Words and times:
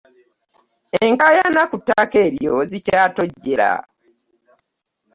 Enkayana 1.05 1.61
ku 1.69 1.75
ttaka 1.81 2.15
eryo 2.27 2.55
zikyatojjera 2.69 3.71